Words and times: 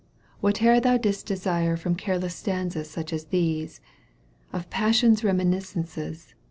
whatever 0.39 0.79
thou 0.79 0.97
didst 0.97 1.27
desire 1.27 1.77
From 1.77 1.93
careless 1.93 2.33
stanzas 2.33 2.89
such 2.89 3.13
as 3.13 3.25
these, 3.25 3.81
Of 4.51 4.67
passion 4.71 5.15
reminiscences. 5.21 6.33